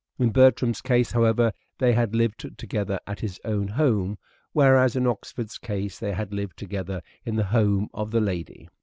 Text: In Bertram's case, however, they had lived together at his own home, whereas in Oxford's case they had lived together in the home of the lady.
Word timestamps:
In 0.17 0.31
Bertram's 0.31 0.81
case, 0.81 1.11
however, 1.11 1.53
they 1.77 1.93
had 1.93 2.15
lived 2.15 2.57
together 2.57 2.99
at 3.05 3.19
his 3.19 3.39
own 3.45 3.67
home, 3.67 4.17
whereas 4.51 4.95
in 4.95 5.05
Oxford's 5.05 5.59
case 5.59 5.99
they 5.99 6.13
had 6.13 6.33
lived 6.33 6.57
together 6.57 7.03
in 7.23 7.35
the 7.35 7.43
home 7.53 7.87
of 7.93 8.09
the 8.09 8.19
lady. 8.21 8.67